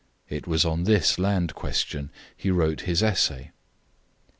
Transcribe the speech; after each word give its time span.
It 0.29 0.47
was 0.47 0.65
on 0.65 0.85
this 0.85 1.19
land 1.19 1.53
question 1.53 2.09
he 2.35 2.49
wrote 2.49 2.81
his 2.89 3.03
essay. 3.03 3.51